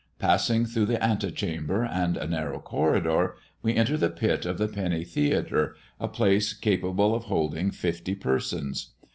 [0.17, 4.67] Passing through the ante chamber and a narrow corridor, we enter the pit of the
[4.67, 8.93] penny theatre, a place capable of holding fifty persons.